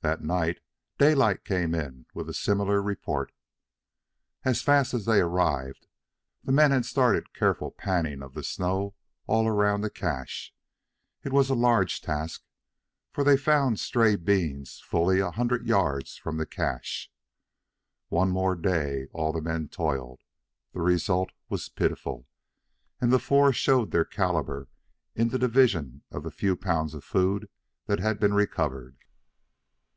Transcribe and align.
That 0.00 0.22
night 0.22 0.60
Daylight 0.96 1.44
came 1.44 1.74
in 1.74 2.06
with 2.14 2.28
a 2.30 2.32
similar 2.32 2.80
report. 2.80 3.32
As 4.44 4.62
fast 4.62 4.94
as 4.94 5.06
they 5.06 5.18
arrived, 5.18 5.88
the 6.44 6.52
men 6.52 6.70
had 6.70 6.84
started 6.86 7.34
careful 7.34 7.72
panning 7.72 8.22
of 8.22 8.32
the 8.34 8.44
snow 8.44 8.94
all 9.26 9.48
around 9.48 9.80
the 9.80 9.90
cache. 9.90 10.54
It 11.24 11.32
was 11.32 11.50
a 11.50 11.54
large 11.56 12.00
task, 12.00 12.44
for 13.12 13.24
they 13.24 13.36
found 13.36 13.80
stray 13.80 14.14
beans 14.14 14.78
fully 14.80 15.18
a 15.18 15.32
hundred 15.32 15.66
yards 15.66 16.16
from 16.16 16.36
the 16.36 16.46
cache. 16.46 17.10
One 18.06 18.30
more 18.30 18.54
day 18.54 19.08
all 19.12 19.32
the 19.32 19.42
men 19.42 19.66
toiled. 19.68 20.20
The 20.74 20.80
result 20.80 21.32
was 21.48 21.68
pitiful, 21.68 22.28
and 23.00 23.12
the 23.12 23.18
four 23.18 23.52
showed 23.52 23.90
their 23.90 24.04
caliber 24.06 24.68
in 25.16 25.30
the 25.30 25.40
division 25.40 26.02
of 26.12 26.22
the 26.22 26.30
few 26.30 26.54
pounds 26.54 26.94
of 26.94 27.02
food 27.02 27.50
that 27.86 27.98
had 27.98 28.20
been 28.20 28.32
recovered. 28.32 28.94